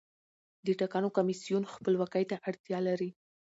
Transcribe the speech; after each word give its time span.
د 0.65 0.67
ټاکنو 0.79 1.09
کمیسیون 1.17 1.63
خپلواکۍ 1.73 2.23
ته 2.29 2.35
اړتیا 2.49 2.79
لري 2.87 3.09